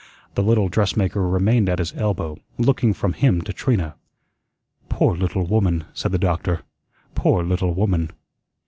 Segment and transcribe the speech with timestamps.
[0.33, 3.93] The little dressmaker remained at his elbow, looking from him to Trina.
[4.89, 6.61] "Poor little woman!" said the doctor;
[7.13, 8.09] "poor little woman!"